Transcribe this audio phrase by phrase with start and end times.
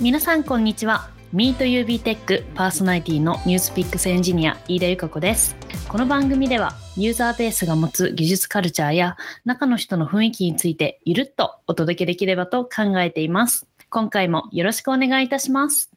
[0.00, 1.10] 皆さんこんにちは。
[1.34, 5.54] MeetUB テックパーソナリティの NewsPicks エンジニア飯田由香子です。
[5.90, 13.66] この番組ではユーザーベースが持つ技術カルチャーや中の人の雰囲気についてゆるっとお届けできればと考えています。
[13.90, 15.90] 今回もよろしくお願いいたします。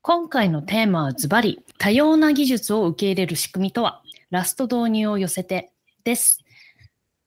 [0.00, 4.00] 今回のテーマはズバリ多様な技術を受け入れる仕組みとは？
[4.30, 5.72] Rust導入を寄せて
[6.04, 6.38] です。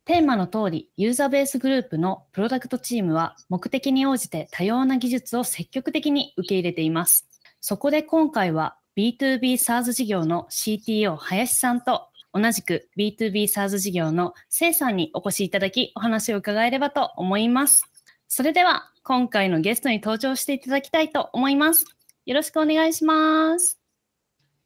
[0.05, 7.25] テーマの通り、ユーザーベースグループのプロダクトチームは目的に応じて多様な技術を積極的に受け入れています。
[7.61, 17.85] そこで今回は B2B SaaS 事業の CTO 林さんと同じく B2B SaaS 事業のせいさんにお越しいただきお話を伺えればと思います。
[18.27, 21.85] それでは今回のゲストに登場していただきたいと思います。
[22.25, 23.82] よろしくお願いします。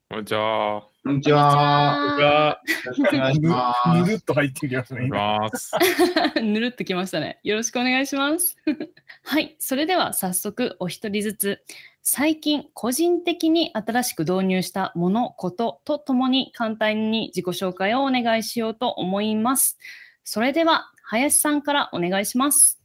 [0.10, 0.88] こんにちは。
[1.04, 2.62] こんにちは。
[2.86, 3.90] よろしくお願いします。
[3.90, 5.10] ぬるっと入ってきますね。
[6.42, 7.42] ぬるっときましたね。
[7.44, 8.56] よろしくお願いします。
[9.26, 11.64] はい、それでは早速お一人ずつ、
[12.04, 19.78] 最近個人的に新しく導入したもの、こととともに簡単に自己紹介をお願いしようと思います。
[20.24, 22.82] それでは林さんからお願いします。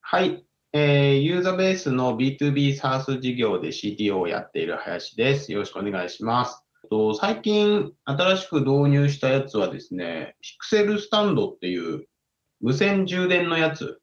[0.00, 0.42] はい、
[0.74, 5.52] えー、ユーザーベースの B2B サース事業で CTO をやっている林です。
[5.52, 6.64] よろしくお願いします。
[6.90, 12.06] と、最近新しく導入したやつはですね、ピクセルスタンドっていう
[12.60, 14.00] 無線充電のやつ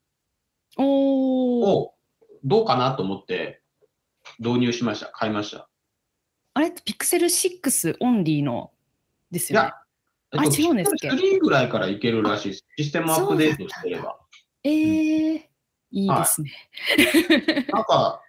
[0.76, 1.92] を
[2.44, 3.62] どうかなと思って
[4.38, 5.06] 導入しました。
[5.06, 5.68] 買いました。
[6.54, 6.68] あれ？
[6.68, 8.72] ってピクセル6オンリーの
[9.30, 9.68] ですよね？
[10.32, 12.64] いや、えっと、あ、違うんですか ?3 ぐらいからいけるらしいです。
[12.76, 14.18] システムアップデートしてれば。
[14.64, 15.42] えー、うん、
[15.90, 16.50] いいですね。
[16.96, 18.22] はい、なんか、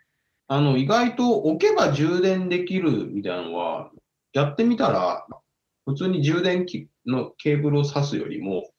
[0.47, 3.91] あの、意外と置けば充電できるみたいなのは、
[4.33, 5.25] やってみたら、
[5.85, 8.69] 普通に充電器のケーブルを挿すよりも、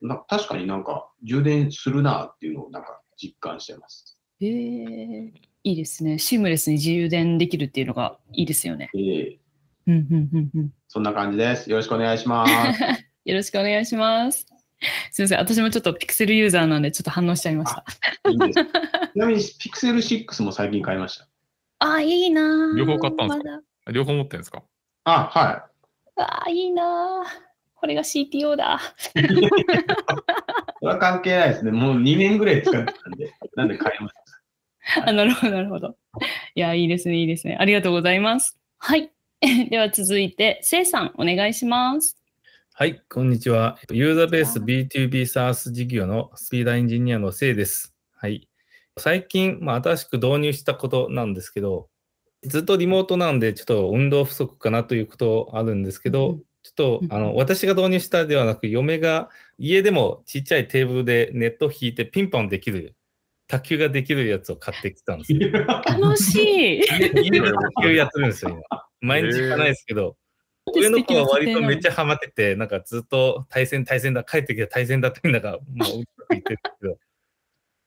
[0.00, 4.18] な確かになんか充電するなっていうのをなんか実感してます。
[4.40, 6.18] へえいいですね。
[6.18, 8.90] シームレスに充電できるっていうのがいいですよね。
[8.94, 9.44] えー
[9.86, 11.70] うんうんうんうん、そんな感じです。
[11.70, 12.80] よろしくお願いします。
[13.24, 14.46] よろしくお願いします。
[15.12, 17.84] すみません、私もちょっとピクセルユーザーなんで、ちょっと反応しちゃいました。
[18.30, 18.56] いいち
[19.16, 21.28] なみに、ピクセル6も最近買いました？
[21.80, 23.50] あ、いいな両方買ったんですか、
[23.86, 24.62] ま、両方持ってるんですか？
[25.04, 25.52] あ、は
[26.16, 26.20] い。
[26.20, 27.24] ああ、いいな
[27.74, 28.80] これが CTO だ。
[29.14, 31.70] それは関係ないですね。
[31.70, 34.14] もう2年ぐらい使ってたんで、なんで買いまし
[34.96, 35.08] た？
[35.08, 35.96] あなるほど、なるほど。
[36.54, 37.56] いや、いいですね、いいですね。
[37.58, 38.58] ありがとうございます。
[38.78, 39.10] はい。
[39.70, 42.16] では続いて、せいさん、お願いします。
[42.76, 43.78] はい、こんにちは。
[43.92, 47.94] ユーザーベース B2B SaaS 事業のスピーダーエンジニアのせいです。
[48.16, 48.48] はい。
[48.98, 51.88] 最近、まあ、新しく導入したことなんですけど、
[52.42, 62.96] ずっとリモートなんで、ちょっと運動不足かなということあるんですけど、うん、ちょっとあの私が導入したではなく、嫁が家でもちっちゃいテーブルでネットを引いてピンポンできる、
[63.46, 65.48] 卓球ができるやつを買ってきたんですよ。
[65.64, 68.62] 楽しい家で卓球やってるんですよ、今。
[69.00, 70.16] 毎日行かないですけど。
[70.72, 76.96] 上の子は割とめっちゃハマってて、なんかずっと対戦対戦だ、帰ってきた対戦だってなんかもう言ってるけど。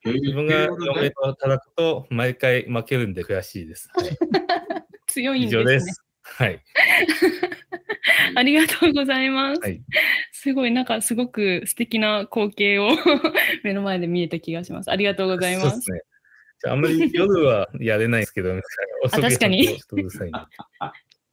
[0.05, 3.89] 自分が嫁と叩くと毎回負けるんで悔しいです。
[3.93, 4.17] はい、
[5.07, 6.03] 強いんです、ね、です。
[6.23, 6.63] はい。
[8.35, 9.61] ありがとうございます。
[9.61, 9.81] はい、
[10.31, 12.89] すごい、なんかすごく素敵な光景を
[13.63, 14.91] 目の前で見えた気がします。
[14.91, 15.91] ありがとうございます。
[15.91, 16.01] ね、
[16.65, 18.53] あんまり夜はやれないですけど、
[19.09, 19.79] 確かに。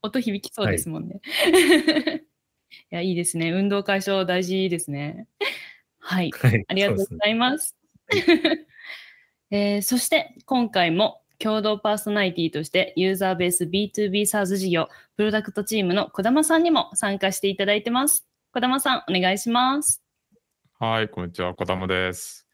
[0.05, 1.21] 音響きそうですもんね。
[1.25, 2.21] はい、い
[2.91, 3.51] や、いいですね。
[3.53, 5.27] 運動解消大事ですね。
[5.99, 6.31] はい。
[6.31, 7.75] はい、ありがとうございます。
[9.51, 18.27] えー、そして今回も共同パーソナリティとしてユーザーベース B2B SaaS 事業プロダクトチームの児玉さんにも参加していただいてます。
[18.53, 20.03] 児玉さん、お願いします。
[20.79, 22.47] はい、こんにちは、児玉です。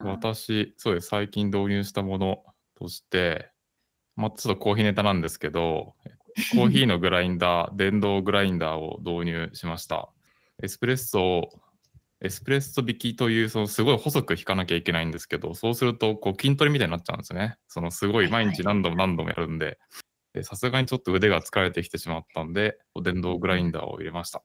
[0.00, 2.44] 私、そうです、最近導入したもの
[2.74, 3.52] として、
[4.16, 5.94] まあ、ちょっとコーヒーネタなんですけど、
[6.52, 10.10] コーヒーのグラインダー、電動グラインダーを導入しました。
[10.62, 11.60] エスプレッソを
[12.20, 17.56] エスプレッソ引きという、そのすごい細く引かなきゃいけないんですけど、そうするとこう筋トレみたいになっちゃうんですね。
[17.68, 19.78] そのすごい毎日何度も何度もやるんで、
[20.42, 24.42] さすがにちょっと腕が疲れてきてしまったんで、電動グラインダーを入れました。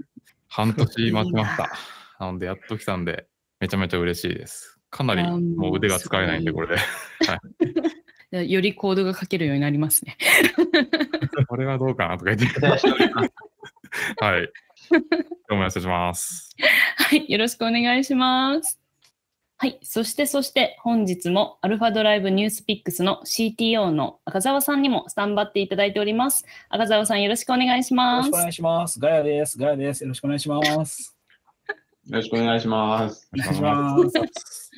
[0.47, 1.71] 半年待ちました。
[2.19, 3.27] なので、やっと来たんで、
[3.59, 4.79] めちゃめちゃ嬉しいです。
[4.91, 6.75] かなりもう腕が使えないんで、これで。
[6.75, 7.39] はい、
[8.41, 10.17] よりコードが書けるようになりますね。
[11.47, 12.59] これはどうかなとか言って。
[14.19, 14.49] はい。
[14.89, 14.97] ど
[15.51, 16.55] うもお願いします。
[16.97, 18.79] はい、よろしくお願いします。
[19.57, 26.43] はい、そしてそして本日もアルファドライブニュースピックスの CTO の赤澤さんにもスタンバっていただいております。
[26.69, 28.27] 赤澤さんよろしくお願いします。
[28.27, 28.99] よろしくお願いします。
[28.99, 29.57] ガヤです。
[29.57, 30.03] ガヤです。
[30.03, 31.17] よろしくお願いします。
[32.07, 33.29] よろしくお願いします。
[33.33, 34.71] お願いします。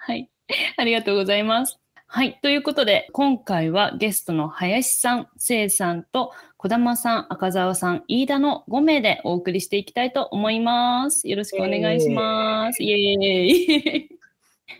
[0.00, 0.28] はい、
[0.76, 1.83] ありがとうございます。
[2.16, 2.38] はい。
[2.42, 11.28] ということで、今回はゲストの林さん、せいさんと小玉さん、赤澤さん、飯田の5名でお送りしていきたいと思います。
[11.28, 12.84] よろしくお願いします。
[12.84, 14.08] イエーイ。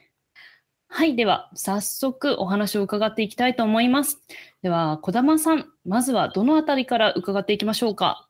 [0.86, 1.16] はい。
[1.16, 4.20] では、早速お話を伺っていきたいと思います。
[4.62, 8.28] では、小玉さん、まずはどのあたりから伺っていきましょうか？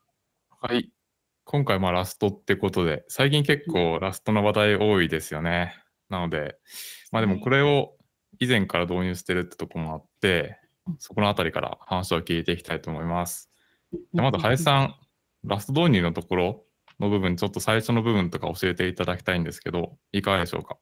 [0.63, 0.91] はい。
[1.45, 5.77] 今回まあラストってことで、最近結構ラストの話題多いですよね。
[6.09, 6.57] なので、
[7.13, 7.94] まあでもこれを
[8.39, 10.59] 以前から導入してるってとこもあって、
[10.99, 13.51] そこのあたりから話を聞いていきたいと思います。
[13.93, 14.95] じまず林さん、
[15.45, 16.65] ラスト導入のところ
[17.01, 20.77] の部分、ちょっと最初の部分とか教えていただきたいんですけど、いかがでしょうか？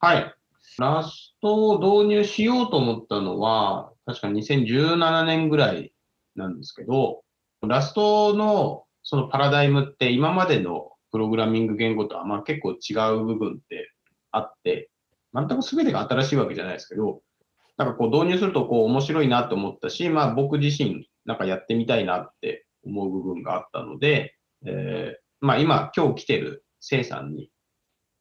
[0.00, 0.34] はい。
[0.78, 5.92] ラストを導入しようと思ったのは、確か2017年ぐらい
[6.36, 7.22] なんですけど、
[7.62, 13.90] ラストのそのパラダイムって今までのプログラミング言語とはまあ結構違う部分って
[14.32, 14.90] あって、
[15.34, 17.22] 全く全てが新しいわけじゃないですけど、
[17.76, 24.36] なんかこう導入するとこう面白いなと思ったし、まあ僕自身なんかやってみたいなって思う部分があったので、
[24.66, 27.50] えーまあ今今日来てるせいさんに、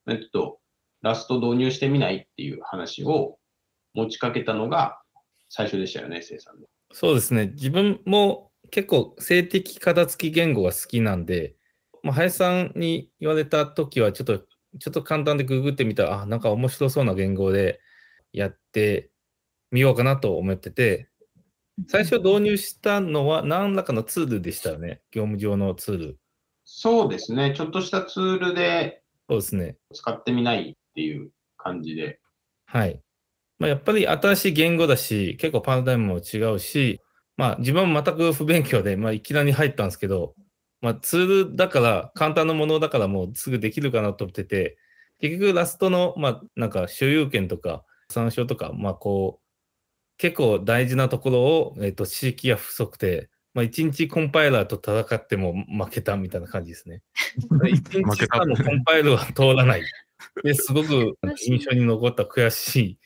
[0.10, 0.60] えっと、
[1.02, 3.38] ラスト導入してみないっていう話を
[3.94, 5.02] 持ちかけたのが
[5.48, 6.66] 最初でしたよね、せいさんの。
[6.92, 7.48] そうですね。
[7.54, 11.56] 自分も結構静的片付き言語が好きなんで、
[12.02, 14.42] まあ、林さんに言われた時はちょっと、
[14.80, 17.80] ちょっと簡単でググってみたら、あ、なんか面白そうな言語で
[18.32, 19.12] やって
[19.72, 21.10] みようかなと思ってて、
[21.88, 25.02] 最初導入したのは何らかのツールでしたよね？
[25.12, 26.20] 業務上のツール。
[26.66, 29.78] そうですね、ちょっとしたツールでそうですね。
[29.94, 32.20] 使ってみないっていう感じで。
[32.66, 33.02] はい。
[33.60, 37.02] まあ、やっぱり新しい言語だし、結構パラダイムも違うし、
[37.38, 40.36] まあ自分も全く不勉強で、まあいきなり入ったんですけど、
[40.84, 44.78] まあツールだから、簡単なものだからもうすぐできるかなと思ってて、
[45.22, 57.02] 結局ラストの、まあなんか所有権とか参照とか、まあこう、結構大事なところを、えっ、と、知識が不足で、まあ一日コンパイラーと戦っても負けたみたいな感じですね。
[57.72, 59.84] 一日負けた間のコンパイルは通らない。
[60.44, 63.00] で、すごく 印象に残った悔しい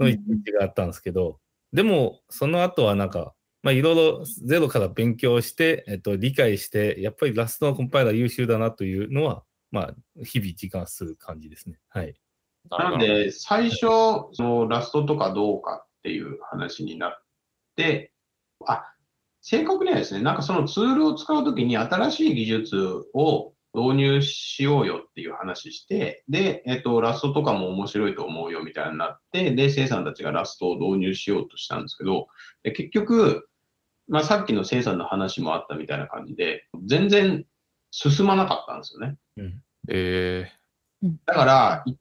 [0.00, 1.38] の一日があったんですけど、
[1.72, 9.94] でも、その後はなんか、まあ、いろいろゼロから勉強して、えっと、理解して、やっぱりラストのコンパイラー優秀だなというのは、まあ、
[10.24, 11.78] 日々実感する感じですね。
[11.88, 12.14] はい。
[12.70, 17.22] なので、最初、そのラストとかどうかっていう話になっ
[17.76, 18.12] て、
[18.66, 18.84] あ、
[19.40, 22.76] 正確にはですね、なんかそのツールを使うときに新しい技術
[23.14, 32.28] を導入しようよっていう話して、で、えっと、ラストとかも面白いと思うよみたいになって、で、生産たちがラストを導入しようとしたんですけど、
[32.62, 33.48] で結局、
[34.12, 37.46] まあ、さっきの生産の話もあったみたいな感じで、全然
[37.90, 39.16] 進まなかったんですよね。
[39.38, 39.62] うん。
[39.88, 40.52] え
[41.24, 41.98] だから、一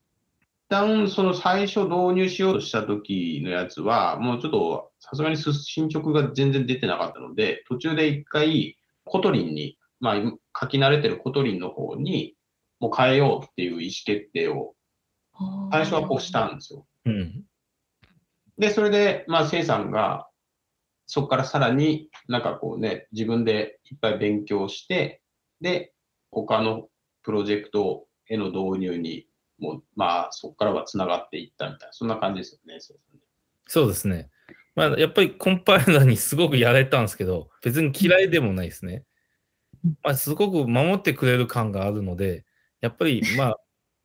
[0.67, 10.15] 旦その最初導入しようとした時のやつは、もうちょっとさすがに進捗が全然出てなかったので、途中で一回 Kotlin に、まあ
[10.59, 12.35] 書き慣れてる Kotlin の方に
[12.81, 14.75] もう変えようっていう意思決定を
[15.71, 16.85] 最初はこうしたんですよ。
[17.05, 17.45] うん。
[18.57, 20.27] で、それで、まあ、せいさんが、
[21.13, 25.21] そこからさらになんかこうね、自分でいっぱい勉強して、
[25.59, 25.91] で、
[26.31, 26.87] 他の
[27.21, 29.27] プロジェクトへの導入に
[29.59, 33.23] もう、まあ、そこからはつながっていったみたいな、そんな感じですよね、せいさんね
[33.67, 34.29] そうですね。
[34.73, 39.03] まあ、やっぱりコンパイラーにすごくやれたんですけど、別に嫌いでもないですね。
[40.03, 42.45] まあ、すごく守ってくれる感があるので、
[42.79, 43.57] やっぱり、まあ、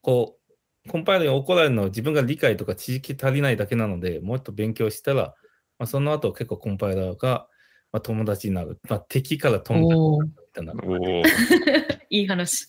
[0.03, 0.41] こ
[0.85, 5.37] う、コンパイラーに怒られるのは自分が理解とか知識足りないだけなので、もっと勉強したら、
[5.79, 7.49] まあ、その後結構コンパイラーが、
[7.93, 8.79] まあ、友達になる。
[8.89, 10.19] まあ、敵から友
[10.55, 11.29] 達になるみたいな。
[12.09, 12.67] いい話。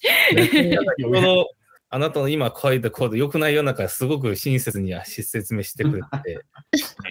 [1.89, 6.41] あなたの今書いたコード良くないようなからすごく親切に説明してくれて、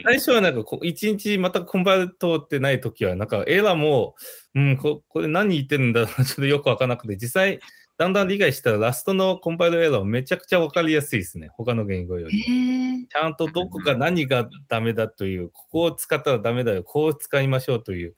[0.04, 4.16] 最初はなんか一日またコンパイル通ってない時はなんかエラーも、
[4.54, 7.58] うん、ここれ何言ってるんだろうちょっとよくわからなくて、実際
[7.98, 11.48] だんだん理解したらラストのコンパイルエラーめちゃくちゃわかりやすいですね。
[11.48, 12.40] 他の言語より。
[12.40, 18.14] へちゃんとどこが何がダメだという、ここを使ったらダメだよ、こう使いましょうという、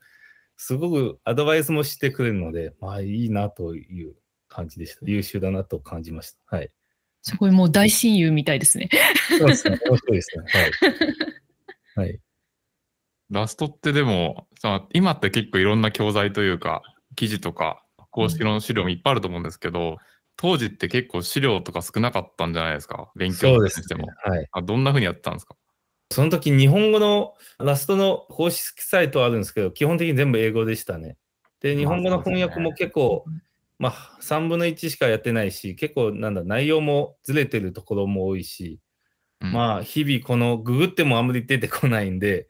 [0.56, 4.14] すごくアドバイスもしてくれるので、まあいいなという
[4.49, 5.00] 感じでした。
[5.04, 6.56] 優秀だなと感じました。
[6.56, 6.70] はい。
[7.23, 8.88] すごいもう大親友みたいですね。
[9.38, 9.78] そうですね。
[9.87, 10.44] 面白いですね。
[11.94, 12.06] はい。
[12.08, 12.20] はい。
[13.30, 14.49] ラストってでも、
[14.92, 16.82] 今って結構いろんな教材というか、
[17.14, 19.98] 記事とか、公式の資料もいっぱいあると思うんですけど、
[20.36, 24.08] 当時って結構資料とか少なかったんじゃないですか、勉強しても。。
[24.24, 24.48] はい。
[24.52, 25.56] あどんな風にやってたんですか？
[26.10, 31.18] その時、日本語のラストの公式サイトはあるんですけど、基本的に全部英語でしたね。
[31.60, 33.24] で、日本語の翻訳も結構、
[33.78, 38.80] まあ、3分の1しかやってないし、結構、なんだ、内容もずれてるところも多いし、
[39.40, 42.48] うんまあ、日々このググってもあんまり出てこないんで、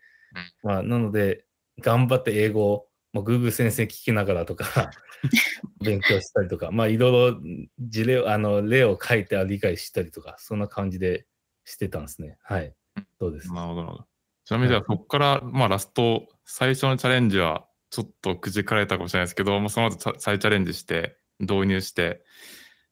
[0.62, 1.44] まあ、なので、
[1.80, 4.90] 頑張って英語を、まあ、グーグル先生聞きながらとか、
[5.82, 7.40] 勉強したりとか、まあ、いろいろ
[7.78, 11.26] 事例を、あの、例を書いて理解したりとか、そんな感じで
[11.64, 12.38] してたんですね。
[12.42, 12.74] はい。
[13.18, 13.52] そうです。
[13.52, 14.08] なるほどなるほど。
[14.44, 22.24] ちなみにじゃあそこから、まあラスト、最初のチャレンジはちょっとくじかれたかもしれないですけど、まあ、その後さ再チャレンジして、導入して、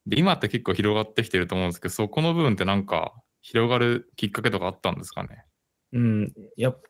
[0.05, 5.45] で、今って結構広がってきてると思うんですけど、そこの部分ってなんか広がるきっかけとかあったんですかね？
[5.93, 6.81] うん、やっ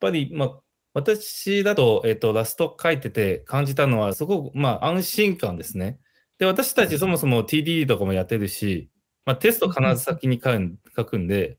[0.00, 0.60] ぱり、まあ、
[0.96, 5.98] 私だと、えっ、と、ラスト書いてて感じたのは、すごく、まあ、安心感ですね。
[6.38, 8.88] で、私たちそもそも TDD とかもやってるし、
[9.26, 11.58] まあ、テスト必ず先に書くんで、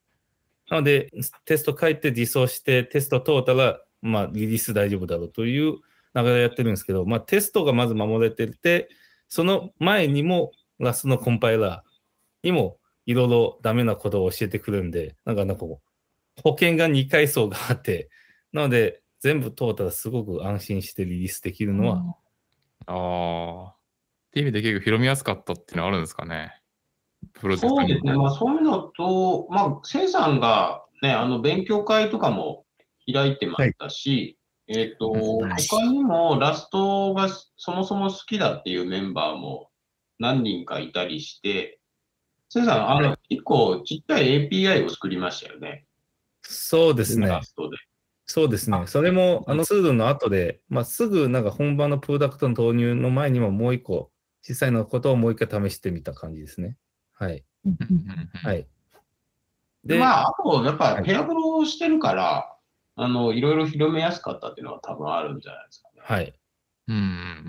[0.72, 1.12] なので、
[1.46, 5.74] テスト書いて実装して、テスト通ったら、まあ、リリース大丈夫だろうという
[6.16, 8.90] 流れでやってるんですけど、まあ、テストがまず守れてて、
[9.30, 15.80] その前にも、ラストのコンパイラーにも、いろいろダメなことを教えてくるんで、なんか、なんか保
[16.60, 18.10] 険が2階層があって、
[18.52, 22.16] なので、全部通ったらすごく安心してリリースできるのは、
[22.86, 23.74] ああ。
[23.74, 26.62] っていう意味で結構広めやすかったっていうのはあるんですかね
[27.34, 32.64] プロジェクトにそうですね、まあ、そういうのと、まあ、せいさんが、ね、あの勉強会とかも
[33.12, 34.38] 開いてましたし、
[34.70, 39.70] えっ、と、はい他にもラストがそもそも好きだっていうメンバーも
[40.20, 41.80] 何人かいたりして、
[42.48, 45.86] せいさん、あの、一個ちっちゃい API を作りましたよね。
[46.44, 47.44] そうですねラ。
[47.44, 47.78] ストで。
[48.28, 48.84] そうですね。
[48.88, 54.12] それも、あのツールの後で、まあ、すぐなんか本番のプロダクトの投入の前にももう一個、
[54.48, 56.76] 実際のことをもう一回試してみた感じですね。
[57.14, 57.46] はい。
[58.34, 58.68] はい。
[59.86, 62.54] で、まあ、あと、やっぱはいペアブロをしてるから、
[62.98, 66.02] あの、いろいろ広めやすかったっていうのは多分あるんじゃないですかね。
[66.04, 66.34] はい。
[66.90, 67.44] うん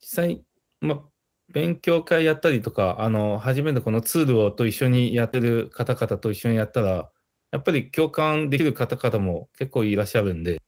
[0.00, 0.44] 実際、
[0.80, 1.00] まあ、
[1.48, 7.10] 勉強会やったりとか、あの、初めてこのツールをと一緒にやってる方々と一緒にやったら、
[7.56, 10.60] やっぱり共感できる方々も結構いらっしゃるんで、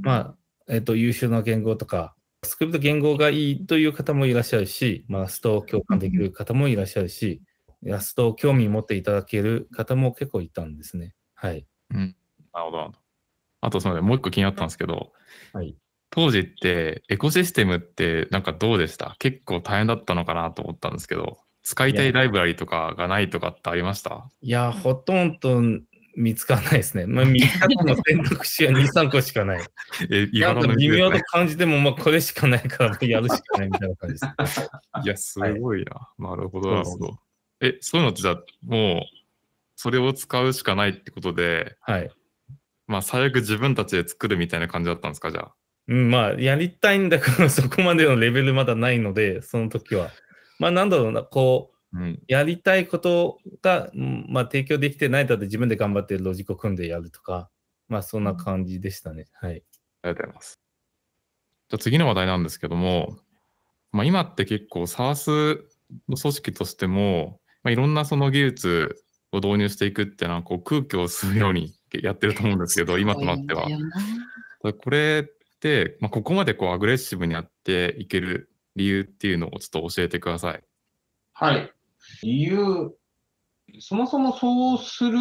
[0.00, 0.34] ま
[0.68, 7.42] あ、えっ、と、優秀な言語とか、スクリプト言語がいいという方もいらっしゃるし、まあ、ラストを共感できる方もいらっしゃるし、
[7.82, 11.14] ラストを興味持っていただける方も結構いたんですね。
[11.34, 11.66] はい。
[11.90, 12.16] うん。
[12.54, 12.98] なるほどなるほど。
[13.60, 15.12] あと、そのもう一個気になったんですけど、
[15.52, 15.76] はい。
[16.10, 19.16] 当時ってエコシステムってなんかどうでした？
[19.18, 24.30] 結構大変だったのかなと思ったんですけど、使いたいライブラリとかがないとかってありました？
[24.40, 25.60] いや、ほとんど
[26.16, 27.06] 見つからないですね。
[27.06, 29.60] まあ、見つかっても選択肢は2、3個しかない。
[30.10, 31.22] え、意外な微妙とね。
[31.26, 34.70] 感じても、まあ、これしかないから、やるしかないみたいな感じです。
[35.04, 36.08] いや、すごいな。
[36.18, 37.18] なるほど、なるほど。
[37.60, 39.16] え、そういうのってじゃあ、もう、
[39.76, 42.10] それを使うしかないってことで、はい。
[42.86, 45.54] まあ、最悪自分たちで作るみたいな感じだったんですか、じゃあ？
[45.88, 50.10] うん、まあ、やりたいんだけど、そこまでのレベルまだないので、その時は。
[50.58, 51.75] まあ、なんだろうな、こう、うん。
[52.26, 57.48] やりたいことが、うんまあ、提供できてないだって自分で頑張ってロジックを組んでやるとか、
[57.88, 59.26] まあ、そんな感じでしたね。
[59.32, 59.50] はい。
[59.50, 60.60] ありがとうございます。
[61.68, 63.18] じゃあ次の話題なんですけども、
[63.92, 65.60] まあ、今って結構 SARS
[66.08, 68.96] の組織としても、まあ、いろんなその技術
[69.32, 73.66] を導入していくっていうのはこう空気を吸うようにやってると思うんですけど、 今となっては。
[74.62, 80.62] これって、まあ、ここまでこうアグレッシブにやっていける理由っていうのをちょっと教えてください。
[81.32, 81.72] はい。
[82.22, 82.94] 理由、
[83.80, 85.18] そもそもそうする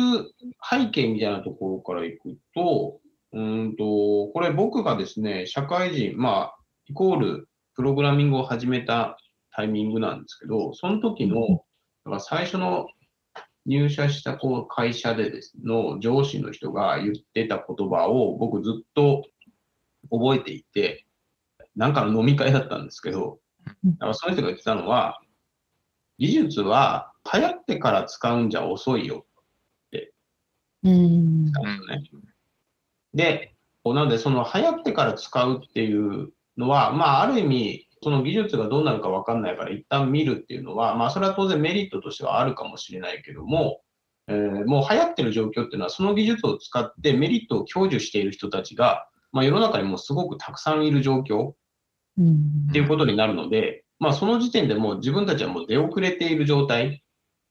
[0.70, 3.00] 背景みたいなところからいくと、
[3.34, 6.56] うんと、これ僕がですね、社会人、まあ、
[6.88, 9.18] イコールプログラミングを始めた
[9.52, 11.46] タイミングなんですけど、その時の、だ
[12.06, 12.88] から最初の
[13.66, 19.24] 入社したこう会社でですの上司の人が言ってた言葉を僕ずっと
[20.12, 21.06] 覚えていて、
[21.76, 23.40] なんかの飲み会だったんですけど、
[23.84, 25.20] だからその人が言ってたのは、
[26.18, 29.26] 技術は流行ってから使うんじゃ遅いよ
[30.86, 31.52] うん。
[31.52, 32.04] なんね。
[33.14, 43.82] で、なので、その流行ってから使うっていうのは、まあ、ある意味、その技術がどうなるか分かんないから、一旦見るっていうのは、まあ、それは当然メリットとしてはあるかもしれないけども、
[44.28, 51.54] えーもう流行ってる状況っていうのは、その技術を使ってメリットを享受している人たちが、まあ、世の中にもうすごくたくさんいる状況
[52.18, 57.04] うんっていうことになるので、まあ、その時点でもう自分たちはもう出遅れている状態。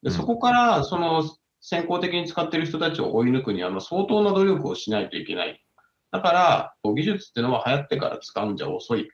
[0.02, 1.24] でそこから、その
[1.60, 5.64] 先行的に使っている人たちを追い抜くには、まあ相当な努力をしないといけない。
[6.12, 9.08] だから、こう技術っていうのは流行ってから使うんじゃ遅い。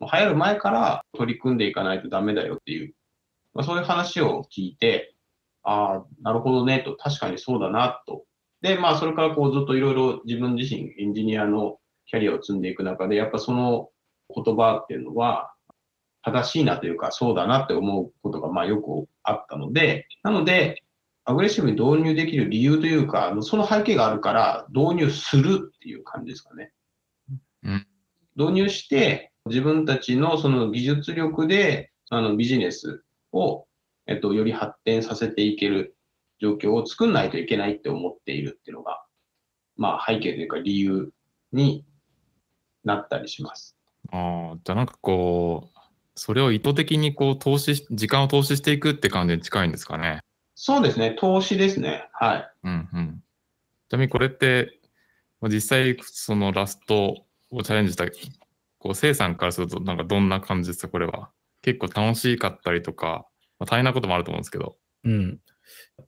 [0.00, 2.94] もう流行る前から取り組んでいかないとダメだよっていう、
[3.54, 5.14] まあ、そういう話を聞いて、
[5.62, 8.24] ああ、なるほどねと、確かにそうだなと。
[8.60, 13.90] で、まあ、それからこうずっといろいろ自分自身エンジニアのキャリアを積んでいく中で、やっぱその
[14.34, 15.52] 言葉っていうのは、
[16.22, 20.82] 正しいなというか、そうだなって思うことがまあよくあったので、なので、
[21.24, 26.72] アグレッシブに導入できる理由というか、その背景があるから導入するっていう感じですかね。
[27.62, 27.86] うん
[28.36, 33.66] 導入して、自分たちのその技術力で、あのビジネスを、
[34.06, 35.96] えっと、より発展させていける
[36.40, 39.04] 状況を作んないといけないって思っているっていうのが、
[39.76, 41.10] まあ背景というか理由
[41.52, 41.84] に
[42.84, 43.76] なったりします。
[44.12, 45.77] ああ、じゃあなんかこう、
[46.18, 50.20] それを意図的にこう投資し、時間を投資していくって感じに近いんですかね。
[50.56, 52.08] そうですね、投資ですね。
[52.12, 52.50] はい。
[52.64, 53.22] うんうん。
[53.88, 54.80] ちなみにこれって、
[55.40, 58.06] まあ実際そのラストをチャレンジした、
[58.78, 61.30] こう、生産からするとなんかどんな感じですか、これは。
[61.62, 63.26] 結構楽しかったりとか、
[63.58, 64.76] まあ、大変なこともあると思うんですけど。
[65.04, 65.40] うん。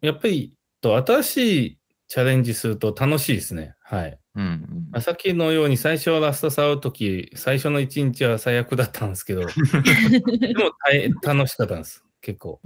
[0.00, 1.80] やっぱり、と新しい
[2.11, 3.76] チャレンジすると楽しいですね。
[3.79, 4.19] はい。
[4.35, 12.05] うんうんまあさっきのように最初ラスト触るとき、最初の1日は最悪だったんですけど、 でも大楽しかったんです。
[12.21, 12.61] 結構。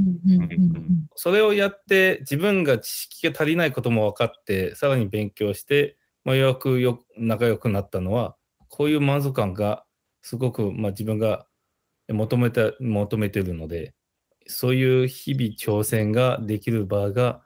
[1.14, 8.36] それをやって自分が知識が足りないことも分かって、さらに勉強して、まあ、ようやくよ仲良くなったのは、
[8.70, 9.84] こういう満足感が
[10.22, 11.46] すごく、まあ、自分が
[12.08, 13.92] 求めて求めてるので、
[14.46, 17.42] そういう日々挑戦ができる場が、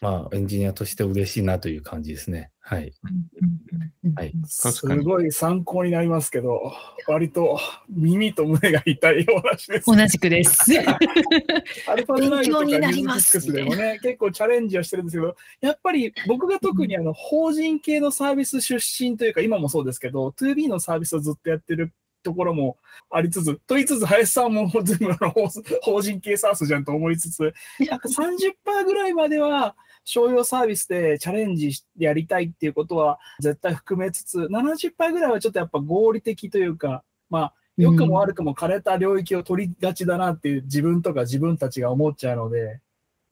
[0.00, 2.50] まあ、エンジニアとして嬉しいなという感じですね。
[2.60, 2.92] はい。
[3.04, 6.72] うんはいすごい参考になりますけど、
[7.08, 9.86] 割と耳と胸が痛いお話です。
[9.86, 10.72] 同じくです。
[11.88, 22.78] アルファナイトとか勉強になりニューックスでもね、結構チャレンジはしてるんですけど、やっぱり僕が特にあの法人系のサービス出身というか、今もそうですけど、2B のサービスをずっとやってるところも
[23.10, 25.48] ありつつ、と言いつつ、林さんも全部あの法
[25.82, 27.54] 法人系 SaaS じゃんと思いつつ、
[27.88, 29.76] なんか30%ぐらいまでは
[30.06, 42.80] 商用サービスでチャレンジしてやりたいっていうことは絶対含めつつ、70%ぐらいはちょっとやっぱ合理的というか、まあ、良くも悪くも枯れた領域を取りがちだなっていう自分とか自分たちが思っちゃうので、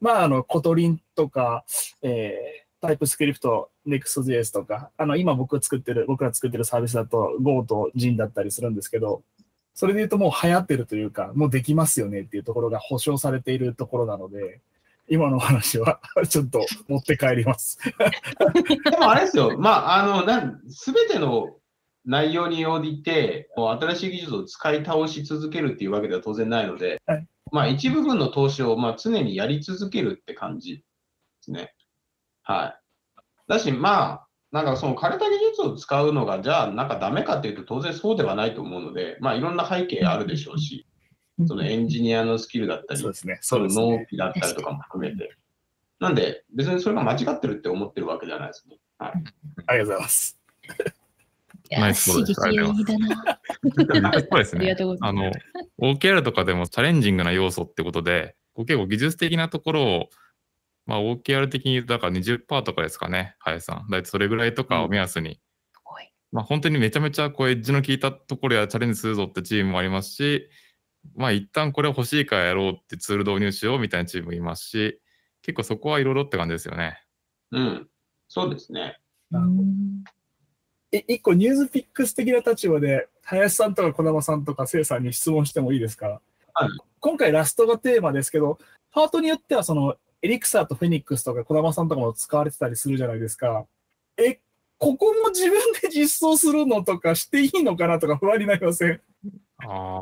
[0.01, 1.65] まあ、あの、 Kotlin とか、
[2.03, 9.23] えー TypeScript、Next.js とか、あの、今僕が作ってる、僕が作ってるサービスだと Go と Gin だったりするんですけど、
[9.73, 14.61] それで言うともう流行ってるというか、もうできますよねっていうところが保証されているところなので、
[15.07, 17.79] 今のお話は ちょっと持って帰ります。
[18.89, 21.57] でもあれですよ、まあ、あの、なん、すべての
[22.05, 30.83] 内容に応じて、もう新しい技術を使い倒し続けるっていうわけでは当然ないので、はいまあ、一部分の投資を、まあ、常にやり続けるって感じで
[31.41, 31.73] すね。
[32.43, 33.21] はい。
[33.47, 40.87] だし、まあ、なんかその枯れた技術を使うのが、じゃあ、なんかダメかっていうと、当然そうではないと思うので、まあ、いろんな背景あるでしょうし、
[41.47, 43.39] そのエンジニアのスキルだったり、そうですね。
[43.41, 43.97] そのですね。
[43.99, 45.35] 納期だったりとかも含めて。
[45.99, 48.77] なんで、別にそれが間違ってるって思ってるわけじゃないですね。
[48.97, 49.11] はい。
[49.67, 50.39] ありがとうございます。
[51.71, 52.85] い やナイス刺そうです激がいい
[53.87, 54.13] だな。
[54.13, 54.75] そうですねありが。
[54.75, 55.39] とうござあいます。
[55.79, 60.09] の、OKR とかでもチャレンジングな要素ってことで、結構技術的なところを、
[60.85, 63.89] まあ OKR 的に言うと、だから20%とかですかね、林さん。
[63.89, 65.39] だいたいそれぐらいとかを目安に、
[65.73, 70.49] すごいまあ本当にめちゃめちゃこうエッジの効いたところやチャレンジするぞってチームもありますし、
[71.15, 74.99] まあ一旦これ欲しいからやろうってツール導入しようみたいなチームもいますし、
[75.41, 76.99] 結構そこはいろいろって感じですよね。
[77.51, 77.89] うん。
[78.27, 78.99] そうですね。
[80.91, 86.21] 一個ニュースピックス的な立場で、林さんとか児玉さんとか、せいさんに質問してもいいですか、
[86.53, 86.69] はい
[87.01, 88.57] 今回ラストがテーマですけど、
[88.91, 93.67] パートによってはそのエリクサーとフェニックスとか児玉さんとかも使われてたりするじゃないですか。
[94.17, 94.39] え、
[94.79, 99.01] ここも自分で実装するのとかしていいのかなとか不安になりません？
[99.59, 99.99] あ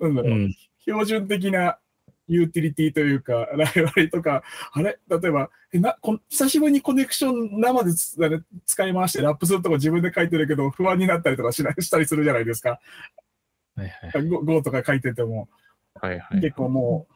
[0.00, 0.56] なんだろう、うん。
[0.80, 1.78] 標準的な
[2.28, 4.98] ユーティリティというか、ライブラリとか、あれ？
[5.08, 8.16] 例えば、えなこ久しぶりにコネクション生でつ
[8.66, 12.80] 使い回してラップするとこ自分で書いてるけど、不安になったりとかしないしたりするじゃないですか。
[13.74, 14.28] はいはい。
[14.28, 15.48] Go, Go とか書いてても、
[15.94, 16.40] はいはい。
[16.40, 17.14] 結構もう、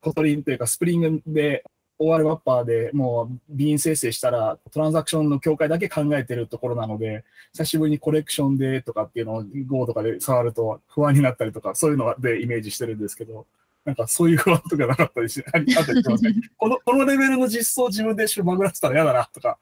[0.00, 1.64] Kotlin というか、スプリングで、
[1.98, 13.46] OR ワッパーでもう Bean 生成したら、トランザクションの境界だけ考えてるところなので、久しぶりにコレクションでとかっていうのを Go とかで触ると不安になったりとか、そういうのでイメージしてるんですけど、
[13.84, 16.34] なんかそういう不安とかなかったりし、ああったりしますね。
[16.56, 19.58] この、このレベルの実装を自分でバグらせたら嫌だなとか。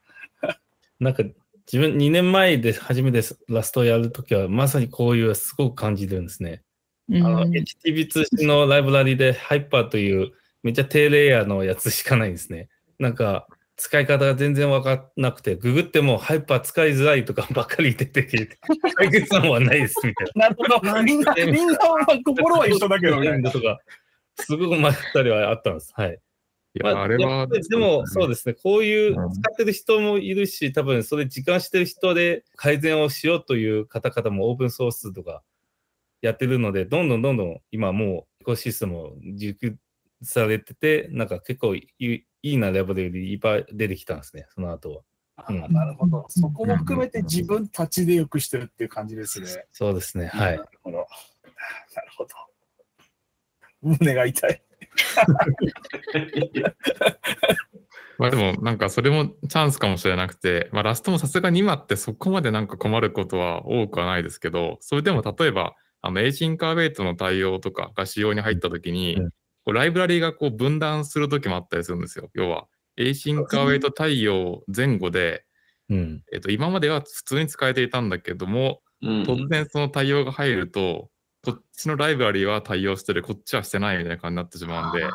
[1.01, 1.25] なんか
[1.73, 6.63] 自分2年前で初めてラストをやるときはまさにこういうすごく感じてるんですね。
[7.11, 12.69] あの、HTTP 通信のライブラリで Hyper というめっちゃ低レイヤーのやつしかないんですね。
[12.99, 13.47] なんか
[13.77, 18.59] 使い方が全然わかんなくて、ググっても Hyper 使いづらいとかばっかり出てきて、
[18.95, 21.03] 解決案はないですみたいな るほど。
[21.03, 23.39] みんな、 みんなは心は一緒だけどね。
[23.39, 23.51] な。
[23.51, 23.81] とか、
[24.37, 25.93] すごく迷ったりはあったんです。
[25.95, 26.11] はい。
[26.13, 35.43] いや、まああれは、ででも、そうですね、こういううん使ってる人もいるし、多分それ時間してる人で改善をしようという方々もオープンソースとか
[36.21, 39.77] やってるので、どんどんどんどん今もうエコシステムを熟
[40.23, 45.03] されてて、なんか結構いいいいなライブラリいっぱい出てきたんですね、その後は。
[45.37, 46.27] あうんなるほど。
[46.29, 49.67] そこも含めて自分たちでよくしてるっていう感じですね。
[49.73, 50.63] そうですね、はいな。
[50.63, 50.97] るほど。
[50.99, 51.09] なる
[52.17, 52.31] ほど。
[53.81, 54.63] 胸が痛い。
[58.19, 69.31] まあでもなんかそれもチャンスかもしれなくて、まあ、ラストもさすがに今ってそこまでなんか困ることは多くはないですけど、それでも例えばあのエイジンカーウェイトの対応とかが仕様に入った時に、うん
[69.65, 72.31] こうライブラリがこう分断する時もあったりするんですよ。
[72.35, 75.45] 要は、エイジンカーウェイト対応前後で、
[75.89, 76.23] うん。
[76.33, 81.11] えっと、今までは普通に使えていたんだけども、うん突然その対応が入ると、
[81.45, 85.11] こっちのライブラリは対応してる、こっちはしてないみたいな感じになってしまうんで、や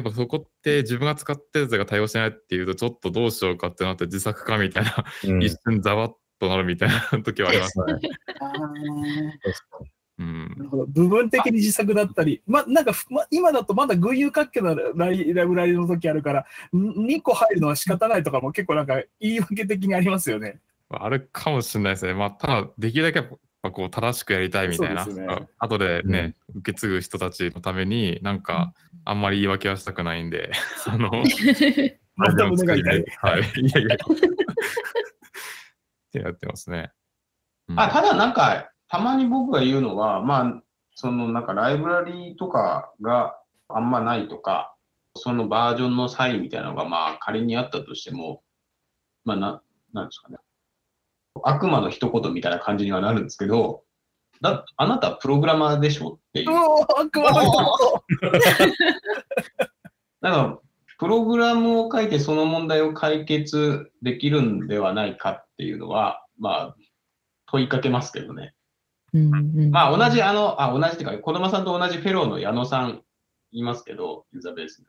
[0.00, 7.80] っぱそこって自分が使ってるやつが対応してないっていうと、ちょっとどうしようかってなって自作かみたいな、うん 一瞬ざわっとなるみたいな時はあります。
[7.80, 8.00] はい
[10.20, 10.64] うんな。
[10.64, 20.60] るほど部分的に自作だったり、ま、なんかふ、ま、今だとまだ群雄割拠なライライブラリの時あるから、2個入るのは仕方ないとかも結構なんか言い訳的にありますよね。
[20.90, 22.14] あるかもしれないですね。
[22.14, 25.06] まあ、ただ、できるだけやっぱこう正しくやりたいみたいな。
[25.06, 30.50] ねあ後でね、受け継ぐ人たちのために、なんか、あんまり言い訳はしたくないんで、
[30.86, 31.10] あの、
[32.16, 33.04] また胸が痛い。
[33.20, 33.42] はい。
[33.60, 33.96] いやいや。
[36.10, 36.90] ってやってますね。
[37.68, 40.62] うんあただなんか、たまに僕が言うのは、まあ、
[40.96, 44.74] そのなんかライブラリーとかがあんまないとか、
[45.14, 48.42] そのバージョンの差異みたいなのがまあ仮にあったとしても、
[49.24, 50.38] まあな、なんですかね。
[51.44, 53.84] 悪魔の一言みたいな感じにはなるんですけど、
[54.40, 56.54] だあなたはプログラマーでしょっていうう。
[56.54, 57.52] おー悪魔の一
[60.20, 60.58] だ から、
[60.98, 66.76] プログラムを書いてその問題を解決できるんではないかっていうのは、まあ、
[67.46, 68.52] 問いかけますけどね。
[69.70, 73.02] まあ、同じ、あの、あ、同じっていうか、児玉さんと同じフェローの矢野さん
[73.52, 74.88] いますけど、ユーザーベースで。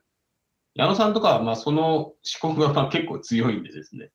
[0.76, 4.12] 矢野さんとかは、まあ、その思考がまあ結構強いんでですね。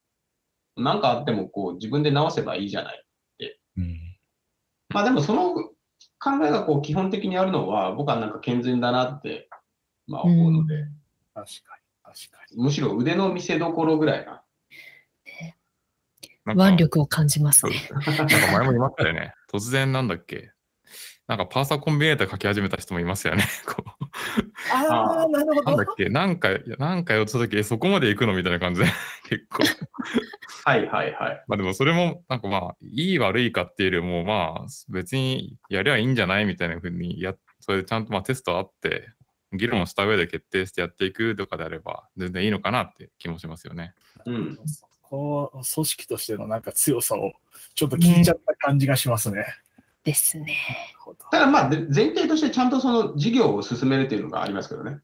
[0.77, 3.07] なんかあっても、こう、自分で直せばいいじゃない。
[3.79, 4.17] うん
[4.89, 5.53] まあ、でもその
[6.19, 9.49] 考えがこう、基本的にあるのは、僕はなんか健全だなって、
[10.07, 10.85] まあ、思うので、
[11.35, 12.63] 確かに、確かに。
[12.63, 14.43] むしろ腕の見せ所ぐらいな。
[16.55, 17.89] 腕力を感じますね。
[17.91, 19.35] なんか前も言いましたよね。
[19.53, 20.51] 突然なんだっけ？
[21.27, 23.45] なんかパーサーコンビネーター書き始めた人もいますよね。
[23.67, 24.07] こう
[24.73, 25.95] ああ、なるほどなんだっ。
[25.97, 26.09] け？
[26.09, 28.35] なんか、なんかやった時、えそこまで行くの？
[28.35, 28.87] みたいな感じで、
[29.29, 29.65] 結構。
[30.65, 31.45] はいはいはい。
[31.49, 39.09] まあでもそれも、なんかまあ、いい悪いかっていうよりも、まあ、別にやりゃいいんじゃないみたいな風にや、それでちゃんとまあテストあって、
[39.53, 43.95] 議論した上で決定してやっていくとかであれば、全然いいのかなって気もしますよね。
[44.27, 44.59] うん。
[45.09, 47.33] こう、組織としてのなんか強さを
[47.75, 49.47] ちょっと聞いちゃった感じがしますね。
[50.05, 50.57] ですね。
[51.31, 55.01] ただまあ、で前提としてちゃんとその事業を進めるっていうのがありますけどね。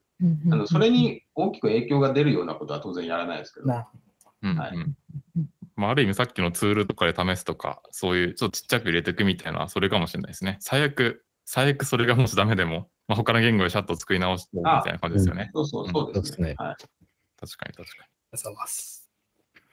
[0.52, 3.68] あのそれに大きく影響が出るようなことは当然やらないですけど。
[3.68, 3.86] はい
[4.42, 4.56] うん
[5.76, 10.58] まあ、ある意味さっきのツールとかで試すとか、そういうちょっとちっちゃく入れていくみたいなのはそれかもしれないですね。
[10.60, 15.50] 最悪、最悪それがもしダメでも、 まあ、他の言語でシャットを作り直してみたいな感じですよね。
[15.54, 16.54] そうそうそうですね。
[16.56, 16.86] 確かに
[17.38, 17.66] 確かに。
[17.66, 17.84] ありがとう
[18.32, 19.01] ございます。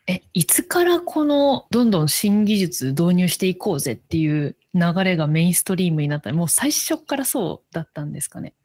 [0.10, 8.56] え、いつからこのどんどん新技術導入していこうぜっていう流れがメインストリームになったもう最初からそうだったんですかね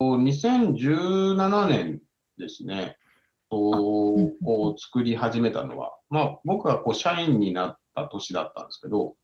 [0.00, 2.00] ？2017年
[2.36, 2.96] ですね、
[3.48, 9.14] こうんうこう作り始めたのは、まあ、僕はこう社員になった年だったんですけど、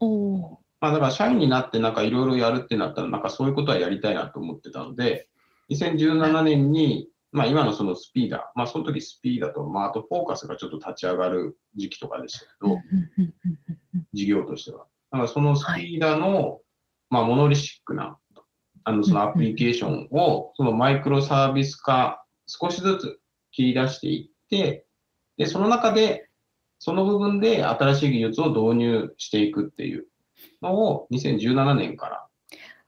[0.00, 5.28] おおまあ、だから社員になってなんかいろいろやるってなったら、なんかそういうことはやりたいなと思ってたので、
[5.70, 12.78] 2017年に、まあ今のそのスピーダー、まあその時スピーダーと、まああとフォーカスがちょっと立ち上がる時期とかでしたけど、
[14.12, 14.86] 事業としては。
[15.10, 16.60] だからそのスピーダーの、
[17.10, 18.18] まあモノリシックな、
[18.84, 23.18] あのそのアプリケーションを、そのマイクロサービス化、少しずつ
[23.50, 24.86] 切り出していって、
[25.36, 26.28] で、その中で、
[26.78, 30.06] その部分で新しい技術を導入していくっていう
[30.62, 32.26] のを2017年から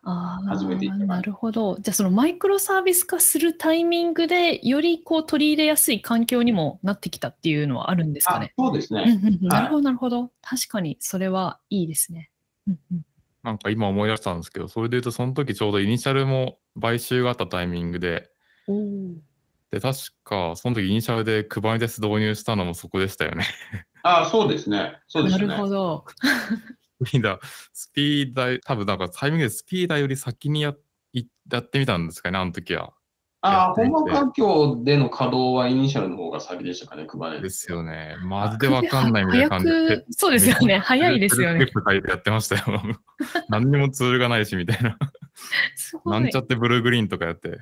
[0.07, 1.77] 始めていった感じなるほど。
[1.81, 8.53] じゃあそのマイクロサービス化するタイミングでよりこう取り入れやすい環境にもなってきたっていうのはあるんですかあね。
[8.59, 9.21] そうですね。
[9.43, 10.31] なるほどなるほど。
[10.43, 12.31] 確かにそれはいいですね。
[12.67, 13.03] うんうん
[13.43, 18.29] なんか今思い出したんですけど、それで言うとその時ちょうどイニシャルも買収があったタイミングで、
[19.71, 23.45] で、確かその時イニシャルで Kubernetes 導入したのもそこでしたよね。
[24.03, 24.99] あそうですね。
[25.07, 25.47] そうですね。
[25.47, 26.05] なるほど。
[27.05, 27.41] スピーダー、
[27.73, 30.75] スピーダー、多分なんかタイミングでスピーダーより先にや
[31.13, 32.93] いやってみたんですかね、あの時は。
[33.43, 38.17] あやっていて本番環境での稼働はイニシャルの方が先でしたかね、配れですよね。
[38.23, 40.07] マジでわかんないみたいな感じ早でく。
[40.11, 40.79] そうですよね。
[40.79, 41.67] 早いですよね
[42.09, 42.83] やってましたよ。
[43.49, 44.91] 何にもツールがないしみたいな。
[44.91, 46.41] いなんちゃ。
[46.41, 47.59] ってブルーグリーンとかやって。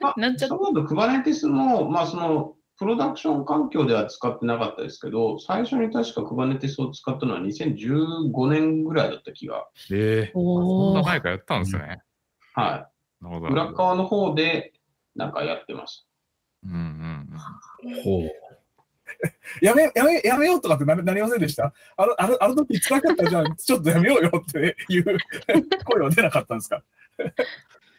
[0.00, 9.66] まあなんちゃっその後、Kubernetes も、まあ、その、プロダクション環境では使ってなかったですけど、最初に確か Kubernetes を使ったのは2015年ぐらいだった気が。
[9.90, 12.02] ええそんな前からやったんですね。
[12.54, 12.90] は
[13.22, 13.48] なるほど。
[13.48, 13.52] い。
[13.52, 14.72] 裏側の方で、
[15.14, 16.06] なんかやってまし
[16.64, 17.28] うんうん
[17.86, 18.02] うん。
[18.02, 18.30] ほう。
[19.64, 21.72] やめ、やめ、やめようとかってなりなりませんでした？
[21.96, 25.04] あの、あの、あの時辛かったじゃん、ちょっとやめようよっていう
[25.84, 26.82] 声は出なかったんですか？
[27.16, 27.24] た。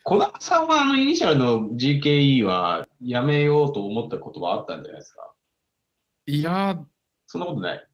[0.09, 5.33] 小田さんは、あの、イニシャルの GKE はやめようと思ったことはあったんじゃないですか？
[6.27, 6.79] いや
[7.25, 7.87] そんなことない？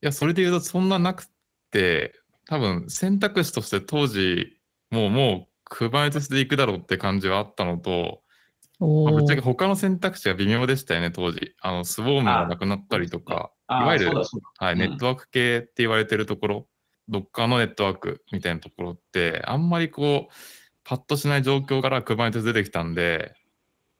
[0.00, 1.28] や、それで言うとそんななく
[1.70, 2.14] て、
[2.46, 4.58] 多分選択肢として当時、
[4.90, 8.22] もう、もう、Kubernetes で行くだろうって感じはあったのと、
[8.80, 11.54] おまあぶっちゃけー他の選択肢が微妙でしたよね、当時。
[11.60, 14.10] あの、スウォームがなくなったりとか、いわゆる。
[14.58, 16.66] はい、うんネットワーク系って言われてるところ、
[17.08, 20.32] どっかのネットワークみたいなところって、あんまりこう、
[20.86, 23.34] パッとしない状況から Kubernetes 出てきたんで、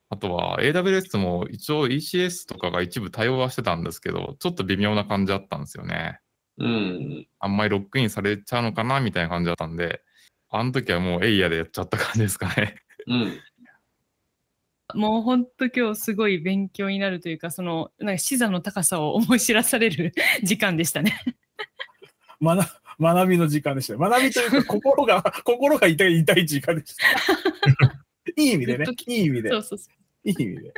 [0.09, 6.21] あとは AWS も一応 ECS とかが一部対応はしてたんですけど、ちょっと微妙な感じだったんですよね。
[6.57, 7.27] うん。
[7.39, 10.01] あんまりロックインされちゃうのかなみたいな感じだったんで、
[10.49, 12.75] あの時はもうエイヤでやっちゃった感じですかね。
[13.07, 13.39] うん。
[14.93, 21.19] もう本当今日すごい勉強になるというか、その、なんか視座の高さを思い知らされる時間でしたね。
[22.41, 22.65] 学
[22.99, 23.99] 学びの時間でしたよ。
[23.99, 27.05] 学びというか、心が、 心が痛い、痛い時間でした。
[28.35, 29.57] いい意味でねいい意味でそ。
[29.57, 29.97] うそうそう。
[30.29, 30.73] いい意味で。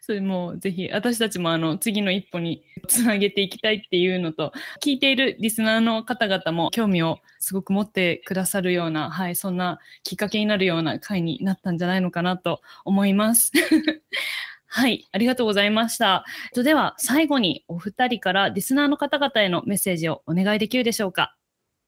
[0.00, 4.52] それもうぜひ私たちもあの次の一歩につなげていきたいっていうのと
[4.84, 13.52] 聞いているリスナーの方々も興味をすごく持ってくださるような、はい、そんなきっかけになるような回になったんじゃないのかなと思います。
[14.72, 16.24] はい、ありがとうございました。
[16.44, 21.36] えっとでは最後にお二人からリスナーの方々へのメッセージをお願いできるでしょうか。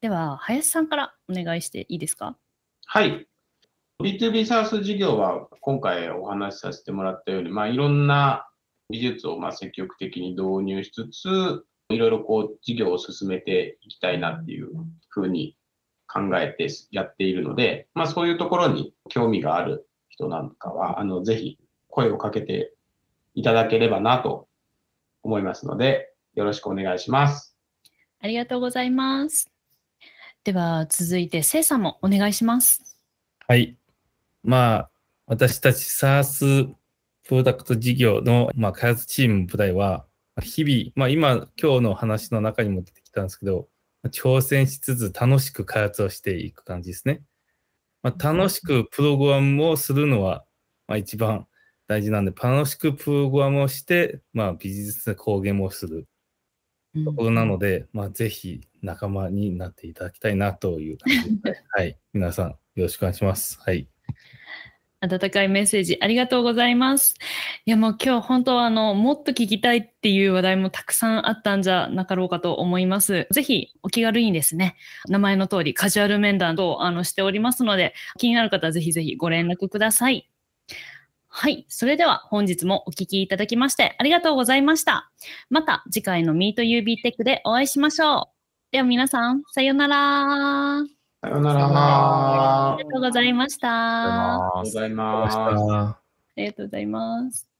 [0.02, 2.36] では林さんからお願いしていいですか？
[2.86, 3.28] はい。
[4.02, 8.48] B2B サース事業は今回お話しさせてもらったように、まあ、いろんな
[8.90, 14.70] 技術をまあ積極的に導入しつつ、いろいろこう事業を進めていきたいなっていう
[15.08, 15.56] ふうに
[16.08, 22.72] 考えてやっているので、まあ、そういうところに興味がある人なんかは、あのぜひ声をかけて
[23.36, 24.48] いただければなと
[25.22, 27.56] 思いますので、よろしくお願いします。
[28.20, 29.51] ありがとうございます。
[30.44, 32.96] では続いてせいさんもお願いします。
[33.46, 33.76] はい。
[34.42, 34.90] まあ、
[35.26, 36.74] 私たち SaaS
[37.22, 40.04] プロダクト事業の、まあ、開発チームの舞台は、
[40.42, 43.68] 日々、まあ今、今日の話の中にも出てきたんですけど、
[44.06, 47.22] 挑戦しつつ楽しく開発をしていく感じですね。
[48.02, 50.44] まあ、楽しくプログラムをするのは、
[50.88, 51.46] まあ、一番
[51.86, 56.08] 大事なんで、楽しくプログラムをして、まあ、ビジネス公言もする
[57.04, 61.96] ところなので、まあ、ぜひ仲間になっていただきたいなという感じで、 はい。
[62.12, 63.58] 皆さん、よろしくお願いします。
[63.60, 63.88] はい。
[65.00, 67.16] 温かいメッセージありがとうございます。
[67.66, 73.26] いやもう今日本当はあのもっと聞きたいっていう話題もたくさんあったんじゃなかろうかと思います。
[73.32, 74.76] ぜひお気軽にですね、
[75.08, 80.31] 名前の通りカジュアル面談とあのしておりますので、気になる方はぜひぜひご連絡ください。
[81.34, 81.64] はい。
[81.68, 85.10] それでは本日もお聞きいただきましてありがとうございました。
[85.48, 88.42] また次回の MeetUB テックでお会いしましょう。
[88.70, 90.84] では皆さん、さようなら。
[91.22, 92.74] さようなら。
[92.74, 94.58] ありがとうございました。
[94.58, 95.36] ありがとうございます。
[95.38, 96.02] ありがとうございました
[96.34, 97.51] ありがとうございます。